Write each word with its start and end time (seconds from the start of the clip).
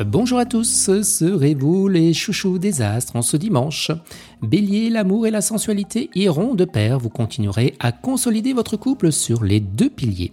Bonjour 0.00 0.38
à 0.38 0.46
tous, 0.46 1.02
serez-vous 1.02 1.86
les 1.86 2.14
chouchous 2.14 2.58
des 2.58 2.80
astres 2.80 3.14
en 3.14 3.20
ce 3.20 3.36
dimanche? 3.36 3.90
Bélier, 4.40 4.88
l'amour 4.88 5.26
et 5.26 5.30
la 5.30 5.42
sensualité 5.42 6.08
iront 6.14 6.54
de 6.54 6.64
pair, 6.64 6.98
vous 6.98 7.10
continuerez 7.10 7.74
à 7.78 7.92
consolider 7.92 8.54
votre 8.54 8.78
couple 8.78 9.12
sur 9.12 9.44
les 9.44 9.60
deux 9.60 9.90
piliers. 9.90 10.32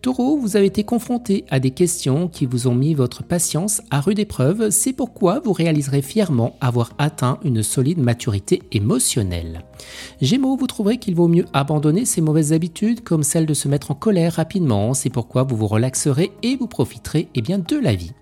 Taureau, 0.00 0.36
vous 0.36 0.56
avez 0.56 0.66
été 0.66 0.84
confronté 0.84 1.44
à 1.50 1.58
des 1.58 1.72
questions 1.72 2.28
qui 2.28 2.46
vous 2.46 2.68
ont 2.68 2.74
mis 2.74 2.94
votre 2.94 3.24
patience 3.24 3.82
à 3.90 4.00
rude 4.00 4.20
épreuve, 4.20 4.70
c'est 4.70 4.92
pourquoi 4.92 5.40
vous 5.40 5.52
réaliserez 5.52 6.02
fièrement 6.02 6.56
avoir 6.60 6.92
atteint 6.98 7.40
une 7.42 7.64
solide 7.64 7.98
maturité 7.98 8.62
émotionnelle. 8.70 9.64
Gémeaux, 10.20 10.56
vous 10.56 10.68
trouverez 10.68 10.98
qu'il 10.98 11.16
vaut 11.16 11.28
mieux 11.28 11.46
abandonner 11.52 12.04
ces 12.04 12.20
mauvaises 12.20 12.52
habitudes 12.52 13.02
comme 13.02 13.24
celle 13.24 13.46
de 13.46 13.54
se 13.54 13.66
mettre 13.66 13.90
en 13.90 13.94
colère 13.94 14.34
rapidement, 14.34 14.94
c'est 14.94 15.10
pourquoi 15.10 15.42
vous 15.42 15.56
vous 15.56 15.66
relaxerez 15.66 16.30
et 16.44 16.54
vous 16.54 16.68
profiterez 16.68 17.28
eh 17.34 17.42
bien, 17.42 17.58
de 17.58 17.76
la 17.76 17.96
vie. 17.96 18.12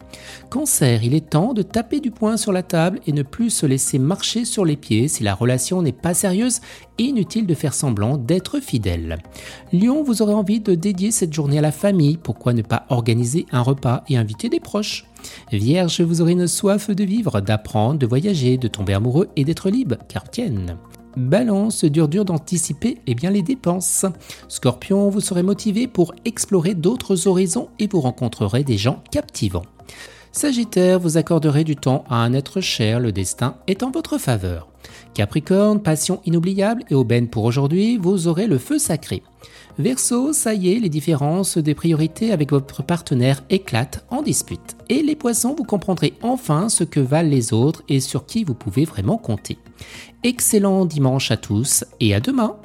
Cancer, 0.50 1.02
il 1.04 1.14
est 1.14 1.30
temps 1.30 1.52
de 1.52 1.62
taper 1.62 2.00
du 2.00 2.10
poing 2.10 2.36
sur 2.36 2.52
la 2.52 2.62
table 2.62 3.00
et 3.06 3.12
ne 3.12 3.22
plus 3.22 3.50
se 3.50 3.66
laisser 3.66 3.98
marcher 3.98 4.44
sur 4.44 4.64
les 4.64 4.76
pieds 4.76 5.08
si 5.08 5.22
la 5.22 5.34
relation 5.34 5.82
n'est 5.82 5.92
pas 5.92 6.14
sérieuse 6.14 6.60
inutile 6.98 7.46
de 7.46 7.54
faire 7.54 7.74
semblant 7.74 8.16
d'être 8.16 8.60
fidèle. 8.60 9.18
Lion, 9.72 10.02
vous 10.02 10.22
aurez 10.22 10.34
envie 10.34 10.60
de 10.60 10.74
dédier 10.74 11.10
cette 11.10 11.32
journée 11.32 11.58
à 11.58 11.62
la 11.62 11.72
famille, 11.72 12.16
pourquoi 12.16 12.52
ne 12.52 12.62
pas 12.62 12.86
organiser 12.88 13.46
un 13.52 13.62
repas 13.62 14.02
et 14.08 14.16
inviter 14.16 14.48
des 14.48 14.60
proches? 14.60 15.04
Vierge, 15.52 16.00
vous 16.00 16.20
aurez 16.20 16.32
une 16.32 16.46
soif 16.46 16.90
de 16.90 17.04
vivre, 17.04 17.40
d'apprendre, 17.40 17.98
de 17.98 18.06
voyager, 18.06 18.56
de 18.56 18.68
tomber 18.68 18.94
amoureux 18.94 19.28
et 19.36 19.44
d'être 19.44 19.70
libre, 19.70 19.96
car 20.08 20.28
tienne. 20.30 20.76
Balance, 21.16 21.84
dur 21.84 22.08
dur 22.08 22.24
d'anticiper 22.24 22.98
eh 23.06 23.14
bien 23.14 23.30
les 23.30 23.42
dépenses. 23.42 24.06
Scorpion, 24.46 25.08
vous 25.08 25.20
serez 25.20 25.42
motivé 25.42 25.88
pour 25.88 26.14
explorer 26.24 26.74
d'autres 26.74 27.26
horizons 27.26 27.68
et 27.78 27.88
vous 27.88 28.00
rencontrerez 28.00 28.62
des 28.62 28.78
gens 28.78 29.02
captivants. 29.10 29.64
Sagittaire, 30.32 31.00
vous 31.00 31.16
accorderez 31.16 31.64
du 31.64 31.74
temps 31.74 32.04
à 32.08 32.16
un 32.16 32.32
être 32.32 32.60
cher, 32.60 33.00
le 33.00 33.12
destin 33.12 33.56
est 33.66 33.82
en 33.82 33.90
votre 33.90 34.18
faveur. 34.18 34.68
Capricorne, 35.14 35.82
passion 35.82 36.20
inoubliable 36.26 36.84
et 36.90 36.94
aubaine 36.94 37.28
pour 37.28 37.44
aujourd'hui, 37.44 37.96
vous 37.96 38.28
aurez 38.28 38.46
le 38.46 38.58
feu 38.58 38.78
sacré. 38.78 39.22
Verseau, 39.78 40.32
ça 40.32 40.54
y 40.54 40.72
est, 40.72 40.80
les 40.80 40.88
différences 40.88 41.56
des 41.58 41.74
priorités 41.74 42.32
avec 42.32 42.50
votre 42.50 42.82
partenaire 42.82 43.42
éclatent 43.48 44.04
en 44.10 44.22
dispute. 44.22 44.76
Et 44.88 45.02
les 45.02 45.16
poissons, 45.16 45.54
vous 45.56 45.64
comprendrez 45.64 46.14
enfin 46.22 46.68
ce 46.68 46.84
que 46.84 47.00
valent 47.00 47.28
les 47.30 47.52
autres 47.52 47.82
et 47.88 48.00
sur 48.00 48.26
qui 48.26 48.44
vous 48.44 48.54
pouvez 48.54 48.84
vraiment 48.84 49.18
compter. 49.18 49.58
Excellent 50.24 50.84
dimanche 50.84 51.30
à 51.30 51.36
tous 51.36 51.84
et 52.00 52.14
à 52.14 52.20
demain. 52.20 52.56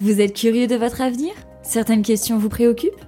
Vous 0.00 0.20
êtes 0.20 0.34
curieux 0.34 0.66
de 0.66 0.76
votre 0.76 1.00
avenir? 1.00 1.32
Certaines 1.62 2.02
questions 2.02 2.38
vous 2.38 2.50
préoccupent? 2.50 3.07